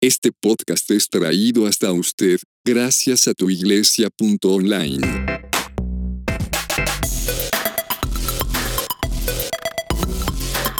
Este 0.00 0.30
podcast 0.30 0.88
es 0.92 1.10
traído 1.10 1.66
hasta 1.66 1.90
usted 1.90 2.38
gracias 2.64 3.26
a 3.26 3.34
tuiglesia.online. 3.34 5.00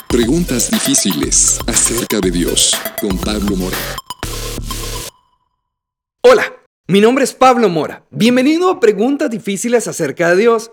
Preguntas 0.09 0.71
difíciles 0.71 1.59
acerca 1.67 2.21
de 2.21 2.31
Dios 2.31 2.77
con 3.01 3.19
Pablo 3.19 3.57
Mora. 3.57 3.77
Hola, 6.23 6.45
mi 6.87 7.01
nombre 7.01 7.25
es 7.25 7.33
Pablo 7.33 7.69
Mora. 7.69 8.07
Bienvenido 8.13 8.71
a 8.71 8.79
Preguntas 8.79 9.29
difíciles 9.31 9.89
acerca 9.89 10.31
de 10.31 10.37
Dios, 10.37 10.71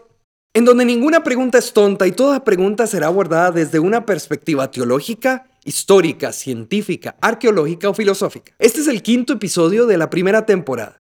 en 0.54 0.66
donde 0.66 0.86
ninguna 0.86 1.24
pregunta 1.24 1.58
es 1.58 1.74
tonta 1.74 2.06
y 2.06 2.12
toda 2.12 2.44
pregunta 2.44 2.86
será 2.86 3.08
abordada 3.08 3.50
desde 3.50 3.80
una 3.80 4.06
perspectiva 4.06 4.70
teológica 4.70 5.50
histórica, 5.66 6.32
científica, 6.32 7.18
arqueológica 7.20 7.90
o 7.90 7.94
filosófica. 7.94 8.54
Este 8.60 8.80
es 8.80 8.88
el 8.88 9.02
quinto 9.02 9.34
episodio 9.34 9.86
de 9.86 9.98
la 9.98 10.10
primera 10.10 10.46
temporada. 10.46 11.02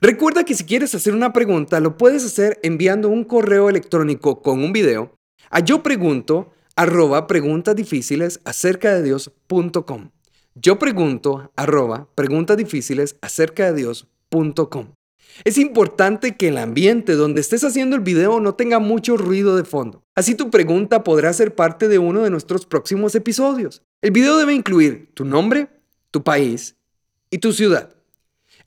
Recuerda 0.00 0.44
que 0.44 0.54
si 0.54 0.64
quieres 0.64 0.94
hacer 0.94 1.14
una 1.14 1.32
pregunta, 1.32 1.80
lo 1.80 1.96
puedes 1.96 2.24
hacer 2.24 2.60
enviando 2.62 3.08
un 3.08 3.24
correo 3.24 3.68
electrónico 3.68 4.42
con 4.42 4.62
un 4.62 4.72
video 4.72 5.16
a 5.50 5.60
yo 5.60 5.82
pregunto 5.82 6.52
arroba 6.76 7.26
preguntas 7.26 7.74
difíciles 7.74 8.40
acerca 8.44 8.94
de 8.94 9.02
Dios.com. 9.02 10.10
Yo 10.54 10.78
pregunto 10.78 11.50
arroba 11.56 12.08
preguntas 12.14 12.56
difíciles 12.56 13.16
acerca 13.22 13.72
de 13.72 13.82
Dios.com. 13.82 14.92
Es 15.44 15.58
importante 15.58 16.36
que 16.36 16.48
el 16.48 16.58
ambiente 16.58 17.14
donde 17.14 17.40
estés 17.40 17.64
haciendo 17.64 17.96
el 17.96 18.02
video 18.02 18.40
no 18.40 18.54
tenga 18.54 18.78
mucho 18.78 19.16
ruido 19.16 19.56
de 19.56 19.64
fondo. 19.64 20.02
Así 20.14 20.34
tu 20.34 20.50
pregunta 20.50 21.04
podrá 21.04 21.32
ser 21.32 21.54
parte 21.54 21.88
de 21.88 21.98
uno 21.98 22.22
de 22.22 22.30
nuestros 22.30 22.66
próximos 22.66 23.14
episodios. 23.14 23.82
El 24.02 24.10
video 24.10 24.36
debe 24.36 24.52
incluir 24.52 25.10
tu 25.14 25.24
nombre, 25.24 25.68
tu 26.10 26.22
país 26.22 26.76
y 27.30 27.38
tu 27.38 27.52
ciudad. 27.52 27.96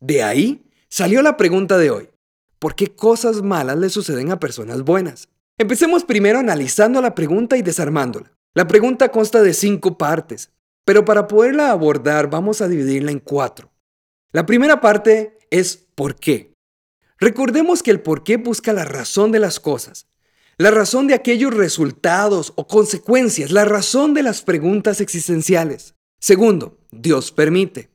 De 0.01 0.23
ahí 0.23 0.71
salió 0.89 1.23
la 1.23 1.39
pregunta 1.39 1.79
de 1.79 1.91
hoy. 1.91 2.11
¿Por 2.59 2.75
qué 2.75 2.95
cosas 2.95 3.43
malas 3.43 3.79
le 3.79 3.89
suceden 3.89 4.31
a 4.31 4.39
personas 4.39 4.83
buenas? 4.83 5.29
Empecemos 5.59 6.05
primero 6.05 6.39
analizando 6.39 7.01
la 7.01 7.15
pregunta 7.15 7.57
y 7.57 7.63
desarmándola. 7.63 8.33
La 8.55 8.69
pregunta 8.69 9.11
consta 9.11 9.43
de 9.43 9.55
cinco 9.55 9.97
partes. 9.97 10.51
Pero 10.85 11.05
para 11.05 11.27
poderla 11.27 11.71
abordar 11.71 12.31
vamos 12.31 12.61
a 12.61 12.69
dividirla 12.69 13.11
en 13.11 13.19
cuatro. 13.19 13.73
La 14.33 14.45
primera 14.45 14.81
parte 14.81 15.39
es 15.51 15.77
¿por 15.95 16.17
qué? 16.17 16.53
Recordemos 17.19 17.83
que 17.83 17.91
el 17.91 18.01
por 18.01 18.23
qué 18.23 18.37
busca 18.37 18.75
la 18.75 18.85
razón 18.85 19.33
de 19.33 19.41
las 19.41 19.59
cosas, 19.59 20.07
la 20.59 20.71
razón 20.71 21.07
de 21.07 21.15
aquellos 21.15 21.53
resultados 21.53 22.53
o 22.57 22.67
consecuencias, 22.67 23.51
la 23.51 23.65
razón 23.65 24.15
de 24.15 24.23
las 24.23 24.43
preguntas 24.43 25.01
existenciales. 25.01 25.95
Segundo, 26.19 26.79
Dios 26.91 27.31
permite. 27.31 27.91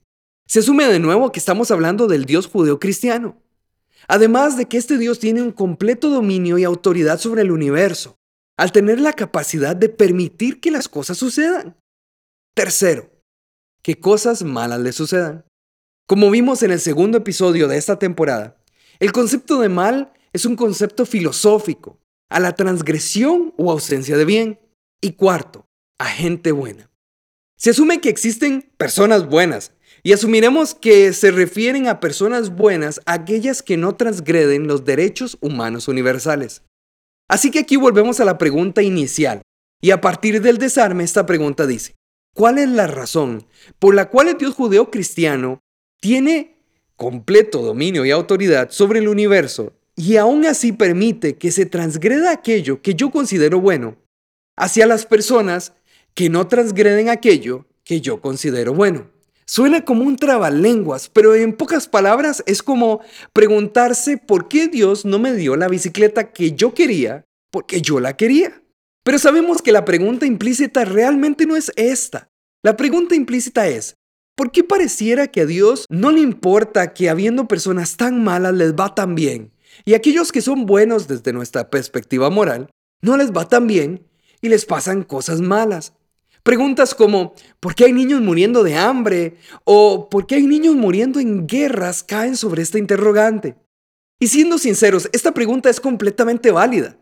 Se 0.45 0.59
asume 0.59 0.85
de 0.85 0.99
nuevo 0.99 1.31
que 1.31 1.39
estamos 1.39 1.71
hablando 1.71 2.07
del 2.07 2.25
Dios 2.25 2.47
judeo-cristiano. 2.47 3.41
Además 4.07 4.57
de 4.57 4.67
que 4.67 4.77
este 4.77 4.97
Dios 4.97 5.19
tiene 5.19 5.41
un 5.41 5.51
completo 5.51 6.09
dominio 6.09 6.57
y 6.57 6.63
autoridad 6.63 7.19
sobre 7.19 7.41
el 7.41 7.51
universo, 7.51 8.17
al 8.57 8.71
tener 8.71 8.99
la 8.99 9.13
capacidad 9.13 9.75
de 9.75 9.89
permitir 9.89 10.59
que 10.59 10.69
las 10.69 10.87
cosas 10.87 11.17
sucedan. 11.17 11.77
Tercero, 12.53 13.09
que 13.81 13.99
cosas 13.99 14.43
malas 14.43 14.81
le 14.81 14.91
sucedan. 14.91 15.45
Como 16.07 16.29
vimos 16.29 16.61
en 16.61 16.71
el 16.71 16.79
segundo 16.79 17.17
episodio 17.17 17.67
de 17.67 17.77
esta 17.77 17.97
temporada, 17.97 18.57
el 18.99 19.11
concepto 19.13 19.61
de 19.61 19.69
mal 19.69 20.13
es 20.33 20.45
un 20.45 20.55
concepto 20.55 21.05
filosófico, 21.05 22.00
a 22.31 22.39
la 22.39 22.53
transgresión 22.55 23.53
o 23.57 23.71
ausencia 23.71 24.17
de 24.17 24.25
bien. 24.25 24.59
Y 25.01 25.13
cuarto, 25.13 25.67
a 25.99 26.05
gente 26.05 26.51
buena. 26.51 26.89
Se 27.57 27.69
asume 27.69 28.01
que 28.01 28.09
existen 28.09 28.71
personas 28.77 29.27
buenas 29.27 29.73
y 30.01 30.13
asumiremos 30.13 30.73
que 30.73 31.13
se 31.13 31.29
refieren 31.29 31.87
a 31.87 31.99
personas 31.99 32.55
buenas 32.55 33.01
aquellas 33.05 33.61
que 33.61 33.77
no 33.77 33.95
transgreden 33.95 34.65
los 34.65 34.85
derechos 34.85 35.37
humanos 35.41 35.87
universales. 35.87 36.63
Así 37.29 37.51
que 37.51 37.59
aquí 37.59 37.75
volvemos 37.75 38.19
a 38.19 38.25
la 38.25 38.37
pregunta 38.37 38.81
inicial 38.81 39.41
y 39.79 39.91
a 39.91 40.01
partir 40.01 40.41
del 40.41 40.57
desarme 40.57 41.03
esta 41.03 41.25
pregunta 41.25 41.67
dice, 41.67 41.95
¿Cuál 42.33 42.59
es 42.59 42.69
la 42.69 42.87
razón 42.87 43.45
por 43.77 43.93
la 43.93 44.09
cual 44.09 44.29
el 44.29 44.37
Dios 44.37 44.55
judeo 44.55 44.89
cristiano 44.89 45.59
tiene 45.99 46.57
completo 46.95 47.61
dominio 47.61 48.05
y 48.05 48.11
autoridad 48.11 48.71
sobre 48.71 48.99
el 48.99 49.09
universo 49.09 49.73
y 49.95 50.17
aún 50.17 50.45
así 50.45 50.71
permite 50.71 51.37
que 51.37 51.51
se 51.51 51.65
transgreda 51.65 52.31
aquello 52.31 52.81
que 52.81 52.95
yo 52.95 53.11
considero 53.11 53.59
bueno 53.59 53.97
hacia 54.57 54.85
las 54.85 55.05
personas 55.05 55.73
que 56.13 56.29
no 56.29 56.47
transgreden 56.47 57.09
aquello 57.09 57.65
que 57.83 58.01
yo 58.01 58.21
considero 58.21 58.73
bueno? 58.73 59.09
Suena 59.45 59.83
como 59.83 60.03
un 60.03 60.15
trabalenguas, 60.15 61.09
pero 61.09 61.35
en 61.35 61.53
pocas 61.53 61.87
palabras 61.87 62.41
es 62.45 62.63
como 62.63 63.01
preguntarse 63.33 64.17
por 64.17 64.47
qué 64.47 64.67
Dios 64.67 65.03
no 65.03 65.19
me 65.19 65.33
dio 65.33 65.57
la 65.57 65.67
bicicleta 65.67 66.31
que 66.31 66.53
yo 66.53 66.73
quería 66.73 67.25
porque 67.51 67.81
yo 67.81 67.99
la 67.99 68.15
quería. 68.15 68.63
Pero 69.03 69.19
sabemos 69.19 69.61
que 69.61 69.71
la 69.71 69.83
pregunta 69.83 70.25
implícita 70.25 70.85
realmente 70.85 71.45
no 71.45 71.55
es 71.55 71.71
esta. 71.75 72.29
La 72.63 72.77
pregunta 72.77 73.15
implícita 73.15 73.67
es, 73.67 73.97
¿por 74.37 74.51
qué 74.51 74.63
pareciera 74.63 75.27
que 75.27 75.41
a 75.41 75.45
Dios 75.45 75.85
no 75.89 76.11
le 76.11 76.21
importa 76.21 76.93
que 76.93 77.09
habiendo 77.09 77.47
personas 77.47 77.97
tan 77.97 78.23
malas 78.23 78.53
les 78.53 78.73
va 78.73 78.95
tan 78.95 79.15
bien? 79.15 79.50
Y 79.85 79.93
aquellos 79.93 80.31
que 80.31 80.41
son 80.41 80.65
buenos 80.65 81.07
desde 81.07 81.33
nuestra 81.33 81.69
perspectiva 81.69 82.29
moral, 82.29 82.69
no 83.01 83.17
les 83.17 83.31
va 83.31 83.47
tan 83.47 83.67
bien 83.67 84.07
y 84.41 84.49
les 84.49 84.65
pasan 84.65 85.03
cosas 85.03 85.41
malas. 85.41 85.93
Preguntas 86.43 86.95
como, 86.95 87.33
¿por 87.59 87.75
qué 87.75 87.85
hay 87.85 87.93
niños 87.93 88.21
muriendo 88.21 88.63
de 88.63 88.75
hambre? 88.75 89.37
O 89.63 90.09
¿por 90.09 90.25
qué 90.25 90.35
hay 90.35 90.47
niños 90.47 90.75
muriendo 90.75 91.19
en 91.19 91.47
guerras? 91.47 92.03
caen 92.03 92.35
sobre 92.35 92.63
esta 92.63 92.79
interrogante. 92.79 93.55
Y 94.19 94.27
siendo 94.27 94.57
sinceros, 94.57 95.09
esta 95.13 95.33
pregunta 95.33 95.69
es 95.69 95.79
completamente 95.79 96.51
válida. 96.51 96.97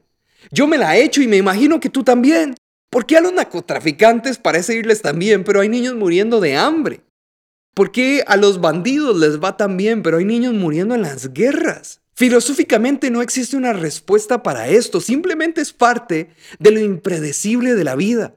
Yo 0.51 0.67
me 0.67 0.77
la 0.77 0.97
he 0.97 1.03
hecho 1.03 1.21
y 1.21 1.27
me 1.27 1.37
imagino 1.37 1.79
que 1.79 1.89
tú 1.89 2.03
también. 2.03 2.55
¿Por 2.89 3.05
qué 3.05 3.17
a 3.17 3.21
los 3.21 3.33
narcotraficantes 3.33 4.39
parece 4.39 4.75
irles 4.75 5.01
tan 5.01 5.19
bien, 5.19 5.43
pero 5.43 5.61
hay 5.61 5.69
niños 5.69 5.95
muriendo 5.95 6.39
de 6.39 6.57
hambre? 6.57 7.01
¿Por 7.75 7.91
qué 7.91 8.23
a 8.25 8.35
los 8.35 8.59
bandidos 8.59 9.17
les 9.17 9.39
va 9.39 9.57
tan 9.57 9.77
bien, 9.77 10.01
pero 10.01 10.17
hay 10.17 10.25
niños 10.25 10.53
muriendo 10.53 10.95
en 10.95 11.03
las 11.03 11.33
guerras? 11.33 11.98
Filosóficamente 12.19 13.09
no 13.11 13.21
existe 13.21 13.55
una 13.55 13.71
respuesta 13.71 14.43
para 14.43 14.67
esto, 14.67 14.99
simplemente 14.99 15.61
es 15.61 15.71
parte 15.71 16.31
de 16.59 16.71
lo 16.71 16.81
impredecible 16.81 17.75
de 17.75 17.85
la 17.85 17.95
vida. 17.95 18.35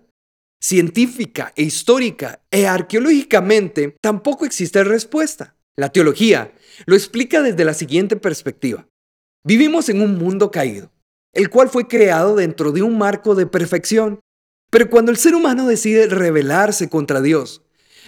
Científica 0.62 1.52
e 1.56 1.64
histórica 1.64 2.44
e 2.52 2.68
arqueológicamente 2.68 3.96
tampoco 4.00 4.44
existe 4.44 4.84
respuesta. 4.84 5.56
La 5.76 5.88
teología 5.88 6.52
lo 6.86 6.94
explica 6.94 7.42
desde 7.42 7.64
la 7.64 7.74
siguiente 7.74 8.14
perspectiva. 8.14 8.86
Vivimos 9.44 9.88
en 9.88 10.00
un 10.00 10.16
mundo 10.16 10.52
caído 10.52 10.92
el 11.32 11.50
cual 11.50 11.68
fue 11.68 11.88
creado 11.88 12.36
dentro 12.36 12.70
de 12.70 12.82
un 12.82 12.98
marco 12.98 13.34
de 13.34 13.46
perfección. 13.46 14.20
Pero 14.70 14.90
cuando 14.90 15.10
el 15.10 15.16
ser 15.16 15.34
humano 15.34 15.66
decide 15.66 16.06
rebelarse 16.06 16.88
contra 16.88 17.20
Dios, 17.20 17.62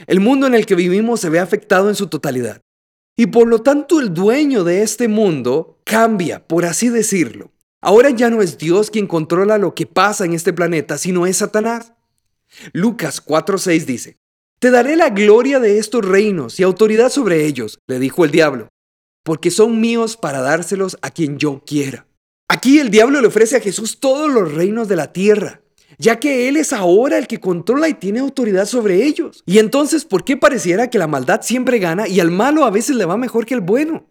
el 0.07 0.21
mundo 0.21 0.47
en 0.47 0.55
el 0.55 0.67
que 0.67 0.75
vivimos 0.75 1.21
se 1.21 1.31
ve 1.31 1.41
afectado 1.41 1.89
en 1.89 1.95
su 1.95 2.09
totalidad. 2.09 2.61
Y 3.17 3.27
por 3.27 3.47
lo 3.47 3.63
tanto 3.63 4.01
el 4.01 4.13
dueño 4.13 4.65
de 4.65 4.83
este 4.83 5.09
mundo 5.09 5.81
cambia, 5.85 6.47
por 6.47 6.65
así 6.65 6.89
decirlo. 6.89 7.53
Ahora 7.81 8.11
ya 8.11 8.31
no 8.31 8.43
es 8.43 8.59
Dios 8.59 8.91
quien 8.91 9.07
controla 9.07 9.59
lo 9.59 9.75
que 9.75 9.87
pasa 9.87 10.25
en 10.25 10.33
este 10.33 10.53
planeta, 10.53 10.99
sino 10.99 11.27
es 11.27 11.37
Satanás. 11.37 11.93
Lucas 12.73 13.25
4:6 13.25 13.85
dice, 13.85 14.19
Te 14.59 14.71
daré 14.71 14.97
la 14.97 15.11
gloria 15.11 15.61
de 15.61 15.79
estos 15.79 16.05
reinos 16.05 16.59
y 16.59 16.63
autoridad 16.63 17.11
sobre 17.11 17.45
ellos, 17.45 17.79
le 17.87 17.99
dijo 17.99 18.25
el 18.25 18.31
diablo, 18.31 18.69
porque 19.23 19.51
son 19.51 19.81
míos 19.81 20.17
para 20.17 20.41
dárselos 20.41 20.97
a 21.03 21.11
quien 21.11 21.39
yo 21.39 21.63
quiera. 21.67 22.07
Aquí 22.49 22.79
el 22.79 22.91
diablo 22.91 23.21
le 23.21 23.29
ofrece 23.29 23.57
a 23.57 23.61
Jesús 23.61 24.01
todos 24.01 24.33
los 24.33 24.55
reinos 24.55 24.89
de 24.89 24.97
la 24.97 25.13
tierra, 25.13 25.64
ya 25.99 26.21
que 26.21 26.49
Él 26.49 26.57
es 26.57 26.73
ahora 26.73 27.19
el 27.19 27.27
que 27.27 27.41
controla 27.41 27.89
y 27.89 27.95
tiene 27.95 28.21
autoridad 28.21 28.67
sobre 28.67 29.05
ellos. 29.05 29.43
Y 29.47 29.59
entonces, 29.59 30.05
¿por 30.05 30.25
qué 30.25 30.37
pareciera 30.37 30.91
que 30.91 30.99
la 30.99 31.07
maldad 31.07 31.43
siempre 31.43 31.79
gana 31.79 32.09
y 32.09 32.21
al 32.21 32.31
malo 32.31 32.65
a 32.65 32.71
veces 32.71 32.97
le 32.97 33.05
va 33.05 33.17
mejor 33.17 33.47
que 33.47 33.55
al 33.55 33.61
bueno? 33.61 34.07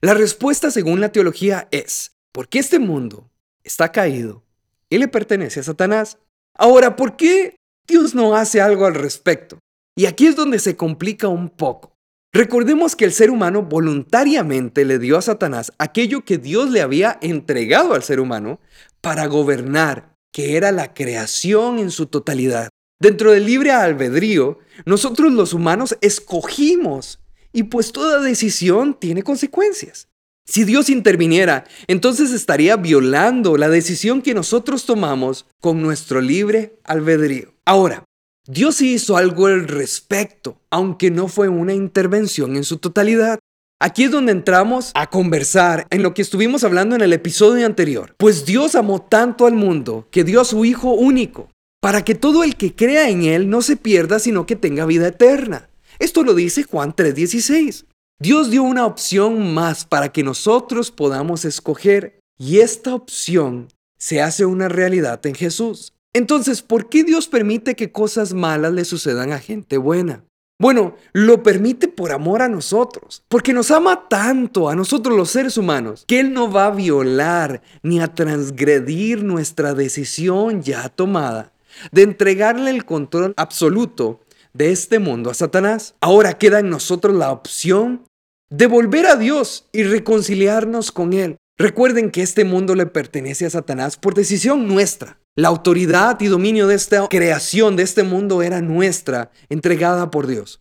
La 0.00 0.14
respuesta 0.14 0.70
según 0.70 1.00
la 1.00 1.12
teología 1.12 1.68
es, 1.70 2.12
porque 2.32 2.58
este 2.58 2.78
mundo 2.78 3.30
está 3.64 3.92
caído 3.92 4.44
y 4.88 4.98
le 4.98 5.08
pertenece 5.08 5.60
a 5.60 5.64
Satanás. 5.64 6.18
Ahora, 6.54 6.96
¿por 6.96 7.16
qué 7.16 7.56
Dios 7.86 8.14
no 8.14 8.36
hace 8.36 8.60
algo 8.60 8.86
al 8.86 8.94
respecto? 8.94 9.58
Y 9.96 10.06
aquí 10.06 10.26
es 10.26 10.36
donde 10.36 10.58
se 10.58 10.76
complica 10.76 11.28
un 11.28 11.50
poco. 11.50 11.92
Recordemos 12.34 12.96
que 12.96 13.04
el 13.04 13.12
ser 13.12 13.30
humano 13.30 13.62
voluntariamente 13.62 14.86
le 14.86 14.98
dio 14.98 15.18
a 15.18 15.22
Satanás 15.22 15.72
aquello 15.78 16.24
que 16.24 16.38
Dios 16.38 16.70
le 16.70 16.80
había 16.80 17.18
entregado 17.20 17.92
al 17.92 18.02
ser 18.02 18.20
humano 18.20 18.58
para 19.02 19.26
gobernar, 19.26 20.11
que 20.32 20.56
era 20.56 20.72
la 20.72 20.94
creación 20.94 21.78
en 21.78 21.90
su 21.90 22.06
totalidad. 22.06 22.68
Dentro 23.00 23.32
del 23.32 23.46
libre 23.46 23.72
albedrío, 23.72 24.58
nosotros 24.86 25.32
los 25.32 25.52
humanos 25.52 25.96
escogimos 26.00 27.20
y 27.52 27.64
pues 27.64 27.92
toda 27.92 28.20
decisión 28.20 28.94
tiene 28.98 29.22
consecuencias. 29.22 30.08
Si 30.46 30.64
Dios 30.64 30.90
interviniera, 30.90 31.64
entonces 31.86 32.32
estaría 32.32 32.76
violando 32.76 33.56
la 33.56 33.68
decisión 33.68 34.22
que 34.22 34.34
nosotros 34.34 34.86
tomamos 34.86 35.46
con 35.60 35.80
nuestro 35.82 36.20
libre 36.20 36.78
albedrío. 36.84 37.54
Ahora, 37.64 38.04
Dios 38.46 38.80
hizo 38.82 39.16
algo 39.16 39.46
al 39.46 39.68
respecto, 39.68 40.60
aunque 40.68 41.12
no 41.12 41.28
fue 41.28 41.48
una 41.48 41.74
intervención 41.74 42.56
en 42.56 42.64
su 42.64 42.78
totalidad. 42.78 43.38
Aquí 43.84 44.04
es 44.04 44.12
donde 44.12 44.30
entramos 44.30 44.92
a 44.94 45.10
conversar 45.10 45.88
en 45.90 46.04
lo 46.04 46.14
que 46.14 46.22
estuvimos 46.22 46.62
hablando 46.62 46.94
en 46.94 47.02
el 47.02 47.12
episodio 47.12 47.66
anterior. 47.66 48.14
Pues 48.16 48.46
Dios 48.46 48.76
amó 48.76 49.02
tanto 49.02 49.44
al 49.44 49.54
mundo 49.54 50.06
que 50.12 50.22
dio 50.22 50.40
a 50.40 50.44
su 50.44 50.64
Hijo 50.64 50.92
único, 50.92 51.50
para 51.80 52.04
que 52.04 52.14
todo 52.14 52.44
el 52.44 52.54
que 52.54 52.76
crea 52.76 53.10
en 53.10 53.24
Él 53.24 53.50
no 53.50 53.60
se 53.60 53.76
pierda, 53.76 54.20
sino 54.20 54.46
que 54.46 54.54
tenga 54.54 54.86
vida 54.86 55.08
eterna. 55.08 55.68
Esto 55.98 56.22
lo 56.22 56.34
dice 56.34 56.62
Juan 56.62 56.94
3:16. 56.94 57.86
Dios 58.20 58.52
dio 58.52 58.62
una 58.62 58.86
opción 58.86 59.52
más 59.52 59.84
para 59.84 60.12
que 60.12 60.22
nosotros 60.22 60.92
podamos 60.92 61.44
escoger 61.44 62.20
y 62.38 62.60
esta 62.60 62.94
opción 62.94 63.66
se 63.98 64.22
hace 64.22 64.44
una 64.44 64.68
realidad 64.68 65.26
en 65.26 65.34
Jesús. 65.34 65.92
Entonces, 66.12 66.62
¿por 66.62 66.88
qué 66.88 67.02
Dios 67.02 67.26
permite 67.26 67.74
que 67.74 67.90
cosas 67.90 68.32
malas 68.32 68.74
le 68.74 68.84
sucedan 68.84 69.32
a 69.32 69.40
gente 69.40 69.76
buena? 69.76 70.22
Bueno, 70.58 70.94
lo 71.12 71.42
permite 71.42 71.88
por 71.88 72.12
amor 72.12 72.42
a 72.42 72.48
nosotros, 72.48 73.24
porque 73.28 73.52
nos 73.52 73.70
ama 73.70 74.08
tanto 74.08 74.68
a 74.68 74.76
nosotros 74.76 75.16
los 75.16 75.30
seres 75.30 75.56
humanos, 75.56 76.04
que 76.06 76.20
Él 76.20 76.32
no 76.32 76.52
va 76.52 76.66
a 76.66 76.70
violar 76.70 77.62
ni 77.82 78.00
a 78.00 78.14
transgredir 78.14 79.24
nuestra 79.24 79.74
decisión 79.74 80.62
ya 80.62 80.88
tomada 80.88 81.52
de 81.90 82.02
entregarle 82.02 82.70
el 82.70 82.84
control 82.84 83.34
absoluto 83.36 84.20
de 84.52 84.70
este 84.70 84.98
mundo 84.98 85.30
a 85.30 85.34
Satanás. 85.34 85.94
Ahora 86.00 86.38
queda 86.38 86.60
en 86.60 86.70
nosotros 86.70 87.16
la 87.16 87.32
opción 87.32 88.04
de 88.50 88.66
volver 88.66 89.06
a 89.06 89.16
Dios 89.16 89.68
y 89.72 89.82
reconciliarnos 89.82 90.92
con 90.92 91.12
Él. 91.12 91.38
Recuerden 91.58 92.10
que 92.10 92.22
este 92.22 92.44
mundo 92.44 92.74
le 92.74 92.86
pertenece 92.86 93.46
a 93.46 93.50
Satanás 93.50 93.96
por 93.96 94.14
decisión 94.14 94.68
nuestra. 94.68 95.18
La 95.34 95.48
autoridad 95.48 96.20
y 96.20 96.26
dominio 96.26 96.66
de 96.66 96.74
esta 96.74 97.08
creación, 97.08 97.74
de 97.74 97.84
este 97.84 98.02
mundo, 98.02 98.42
era 98.42 98.60
nuestra, 98.60 99.30
entregada 99.48 100.10
por 100.10 100.26
Dios. 100.26 100.60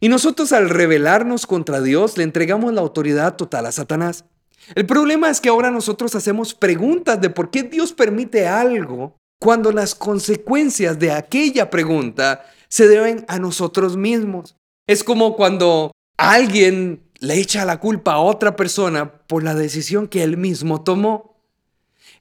Y 0.00 0.10
nosotros 0.10 0.52
al 0.52 0.68
rebelarnos 0.68 1.46
contra 1.46 1.80
Dios 1.80 2.18
le 2.18 2.24
entregamos 2.24 2.74
la 2.74 2.82
autoridad 2.82 3.36
total 3.36 3.64
a 3.64 3.72
Satanás. 3.72 4.26
El 4.74 4.84
problema 4.84 5.30
es 5.30 5.40
que 5.40 5.48
ahora 5.48 5.70
nosotros 5.70 6.14
hacemos 6.14 6.52
preguntas 6.52 7.22
de 7.22 7.30
por 7.30 7.50
qué 7.50 7.62
Dios 7.62 7.94
permite 7.94 8.46
algo 8.46 9.16
cuando 9.40 9.72
las 9.72 9.94
consecuencias 9.94 10.98
de 10.98 11.10
aquella 11.12 11.70
pregunta 11.70 12.44
se 12.68 12.88
deben 12.88 13.24
a 13.28 13.38
nosotros 13.38 13.96
mismos. 13.96 14.56
Es 14.86 15.02
como 15.04 15.36
cuando 15.36 15.90
alguien 16.18 17.02
le 17.18 17.38
echa 17.38 17.64
la 17.64 17.80
culpa 17.80 18.14
a 18.14 18.20
otra 18.20 18.56
persona 18.56 19.10
por 19.26 19.42
la 19.42 19.54
decisión 19.54 20.06
que 20.06 20.22
él 20.22 20.36
mismo 20.36 20.82
tomó. 20.82 21.31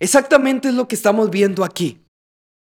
Exactamente 0.01 0.69
es 0.69 0.73
lo 0.73 0.87
que 0.87 0.95
estamos 0.95 1.29
viendo 1.29 1.63
aquí. 1.63 2.03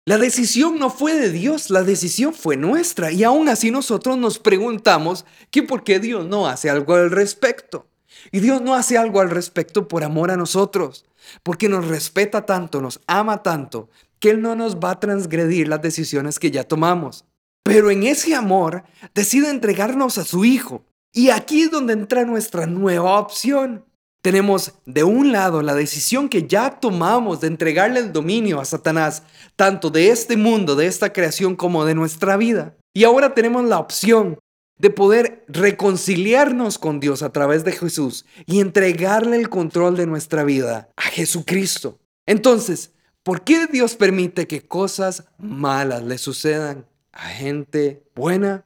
La 0.07 0.19
decisión 0.19 0.79
no 0.79 0.89
fue 0.89 1.15
de 1.15 1.31
Dios, 1.31 1.69
la 1.69 1.83
decisión 1.83 2.33
fue 2.33 2.57
nuestra 2.57 3.11
y 3.11 3.25
aún 3.25 3.49
así 3.49 3.73
nosotros 3.73 4.17
nos 4.17 4.39
preguntamos 4.39 5.25
que 5.51 5.65
por 5.65 5.83
qué 5.83 5.99
Dios 5.99 6.25
no 6.27 6.47
hace 6.47 6.71
algo 6.71 6.95
al 6.95 7.11
respecto. 7.11 7.89
Y 8.31 8.39
Dios 8.39 8.63
no 8.63 8.75
hace 8.75 8.97
algo 8.99 9.21
al 9.21 9.31
respecto 9.31 9.89
por 9.89 10.05
amor 10.05 10.31
a 10.31 10.37
nosotros, 10.37 11.07
porque 11.43 11.69
nos 11.69 11.89
respeta 11.89 12.47
tanto, 12.47 12.81
nos 12.81 13.01
ama 13.09 13.43
tanto, 13.43 13.89
que 14.21 14.31
Él 14.31 14.41
no 14.41 14.55
nos 14.55 14.77
va 14.77 14.93
a 14.93 15.01
transgredir 15.01 15.67
las 15.67 15.83
decisiones 15.83 16.39
que 16.39 16.53
ya 16.53 16.63
tomamos. 16.63 17.25
Pero 17.65 17.91
en 17.91 18.05
ese 18.05 18.37
amor 18.37 18.85
decide 19.13 19.51
entregarnos 19.51 20.19
a 20.19 20.25
su 20.25 20.45
Hijo. 20.45 20.85
Y 21.13 21.31
aquí 21.31 21.63
es 21.63 21.73
donde 21.73 21.95
entra 21.95 22.25
nuestra 22.25 22.67
nueva 22.67 23.19
opción. 23.19 23.85
Tenemos 24.25 24.73
de 24.87 25.05
un 25.05 25.33
lado 25.33 25.61
la 25.61 25.75
decisión 25.75 26.31
que 26.31 26.47
ya 26.47 26.81
tomamos 26.81 27.43
de 27.43 27.49
entregarle 27.49 28.01
el 28.01 28.11
dominio 28.11 28.59
a 28.59 28.65
Satanás, 28.65 29.23
tanto 29.55 29.91
de 29.91 30.09
este 30.09 30.39
mundo, 30.39 30.77
de 30.77 30.87
esta 30.87 31.13
creación, 31.13 31.57
como 31.57 31.85
de 31.85 31.95
nuestra 31.95 32.39
vida. 32.39 32.75
Y 32.95 33.05
ahora 33.05 33.35
tenemos 33.35 33.65
la 33.65 33.79
opción 33.79 34.39
de 34.79 34.89
poder 34.89 35.45
reconciliarnos 35.49 36.79
con 36.79 37.01
Dios 37.01 37.23
a 37.23 37.33
través 37.33 37.65
de 37.65 37.73
Jesús 37.73 38.25
y 38.47 38.61
entregarle 38.61 39.37
el 39.37 39.51
control 39.51 39.95
de 39.97 40.07
nuestra 40.07 40.43
vida 40.43 40.89
a 40.97 41.03
Jesucristo. 41.03 41.99
Entonces, 42.25 42.93
¿por 43.25 43.43
qué 43.43 43.67
Dios 43.67 43.95
permite 43.95 44.47
que 44.47 44.67
cosas 44.67 45.25
malas 45.37 46.03
le 46.03 46.17
sucedan? 46.17 46.87
a 47.15 47.29
gente 47.29 48.03
buena, 48.15 48.65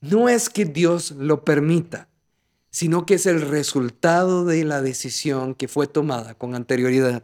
no 0.00 0.28
es 0.28 0.48
que 0.48 0.64
Dios 0.64 1.12
lo 1.12 1.44
permita, 1.44 2.08
sino 2.76 3.06
que 3.06 3.14
es 3.14 3.24
el 3.24 3.40
resultado 3.40 4.44
de 4.44 4.62
la 4.62 4.82
decisión 4.82 5.54
que 5.54 5.66
fue 5.66 5.86
tomada 5.86 6.34
con 6.34 6.54
anterioridad. 6.54 7.22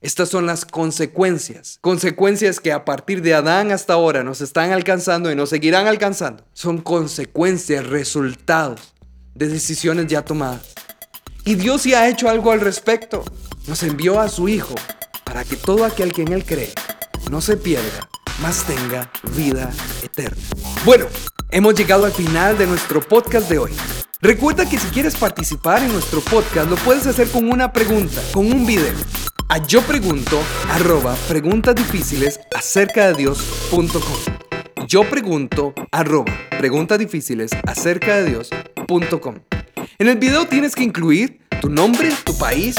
Estas 0.00 0.28
son 0.28 0.46
las 0.46 0.64
consecuencias, 0.64 1.78
consecuencias 1.80 2.60
que 2.60 2.70
a 2.70 2.84
partir 2.84 3.20
de 3.20 3.34
Adán 3.34 3.72
hasta 3.72 3.94
ahora 3.94 4.22
nos 4.22 4.40
están 4.40 4.70
alcanzando 4.70 5.32
y 5.32 5.34
nos 5.34 5.48
seguirán 5.48 5.88
alcanzando. 5.88 6.44
Son 6.52 6.78
consecuencias, 6.78 7.84
resultados 7.88 8.94
de 9.34 9.48
decisiones 9.48 10.06
ya 10.06 10.24
tomadas. 10.24 10.74
Y 11.44 11.56
Dios 11.56 11.82
ya 11.82 12.02
ha 12.02 12.08
hecho 12.08 12.28
algo 12.28 12.52
al 12.52 12.60
respecto. 12.60 13.24
Nos 13.66 13.82
envió 13.82 14.20
a 14.20 14.28
su 14.28 14.48
Hijo 14.48 14.76
para 15.24 15.42
que 15.42 15.56
todo 15.56 15.84
aquel 15.84 16.12
que 16.12 16.22
en 16.22 16.32
Él 16.32 16.44
cree 16.44 16.72
no 17.32 17.40
se 17.40 17.56
pierda, 17.56 18.08
más 18.40 18.64
tenga 18.64 19.10
vida 19.36 19.72
eterna. 20.04 20.40
Bueno, 20.84 21.06
hemos 21.50 21.74
llegado 21.74 22.04
al 22.04 22.12
final 22.12 22.56
de 22.56 22.68
nuestro 22.68 23.00
podcast 23.00 23.50
de 23.50 23.58
hoy. 23.58 23.72
Recuerda 24.24 24.66
que 24.66 24.78
si 24.78 24.88
quieres 24.88 25.16
participar 25.16 25.82
en 25.82 25.92
nuestro 25.92 26.22
podcast 26.22 26.70
lo 26.70 26.76
puedes 26.76 27.06
hacer 27.06 27.28
con 27.28 27.52
una 27.52 27.74
pregunta, 27.74 28.22
con 28.32 28.50
un 28.50 28.64
video. 28.64 28.94
A 29.50 29.58
yo 29.58 29.82
pregunto 29.82 30.40
arroba 30.70 31.14
preguntas 31.28 31.74
difíciles 31.74 32.40
acerca 32.56 33.08
de 33.08 33.18
Dios.com. 33.18 34.86
Yo 34.88 35.02
pregunto 35.10 35.74
arroba 35.92 36.32
preguntas 36.58 36.98
difíciles 36.98 37.50
acerca 37.66 38.16
de 38.16 38.30
Dios.com. 38.30 39.34
En 39.98 40.08
el 40.08 40.16
video 40.16 40.46
tienes 40.46 40.74
que 40.74 40.84
incluir 40.84 41.40
tu 41.60 41.68
nombre, 41.68 42.10
tu 42.24 42.34
país, 42.38 42.76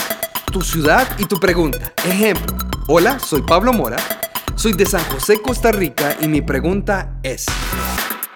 tu 0.51 0.63
ciudad 0.63 1.07
y 1.19 1.25
tu 1.25 1.39
pregunta. 1.39 1.93
Ejemplo, 2.05 2.57
hola, 2.87 3.19
soy 3.19 3.43
Pablo 3.43 3.71
Mora 3.71 3.97
soy 4.55 4.73
de 4.73 4.85
San 4.85 5.03
José, 5.11 5.41
Costa 5.41 5.71
Rica 5.71 6.17
y 6.21 6.27
mi 6.27 6.41
pregunta 6.41 7.19
es... 7.23 7.45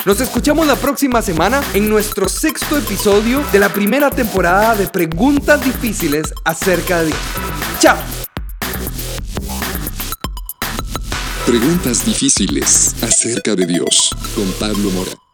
Nos 0.05 0.21
escuchamos 0.21 0.65
la 0.65 0.77
próxima 0.77 1.21
semana 1.21 1.61
en 1.73 1.89
nuestro 1.89 2.29
sexto 2.29 2.77
episodio 2.77 3.43
de 3.51 3.59
la 3.59 3.67
primera 3.67 4.09
temporada 4.09 4.73
de 4.73 4.87
Preguntas 4.87 5.61
Difíciles 5.61 6.33
acerca 6.45 6.99
de 6.99 7.07
Dios. 7.07 7.19
¡Chao! 7.81 7.97
Preguntas 11.45 12.05
difíciles 12.05 12.95
acerca 13.01 13.55
de 13.55 13.65
Dios 13.65 14.15
con 14.35 14.49
Pablo 14.53 14.89
Mora. 14.91 15.28